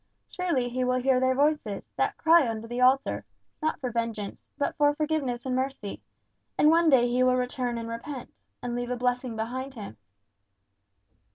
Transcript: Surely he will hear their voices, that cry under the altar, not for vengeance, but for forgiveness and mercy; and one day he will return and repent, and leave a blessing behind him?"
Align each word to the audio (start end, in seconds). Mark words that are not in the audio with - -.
Surely 0.27 0.67
he 0.67 0.83
will 0.83 0.99
hear 0.99 1.19
their 1.19 1.35
voices, 1.35 1.91
that 1.95 2.17
cry 2.17 2.47
under 2.47 2.67
the 2.67 2.81
altar, 2.81 3.23
not 3.61 3.79
for 3.79 3.91
vengeance, 3.91 4.43
but 4.57 4.75
for 4.75 4.95
forgiveness 4.95 5.45
and 5.45 5.55
mercy; 5.55 6.01
and 6.57 6.71
one 6.71 6.89
day 6.89 7.07
he 7.07 7.21
will 7.21 7.35
return 7.35 7.77
and 7.77 7.87
repent, 7.87 8.33
and 8.63 8.73
leave 8.75 8.89
a 8.89 8.95
blessing 8.95 9.35
behind 9.35 9.75
him?" 9.75 9.97